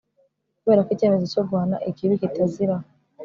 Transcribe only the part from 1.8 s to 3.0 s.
ikibi kitaziraho